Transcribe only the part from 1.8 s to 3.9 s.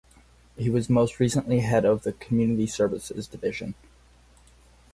of the Community Services Division.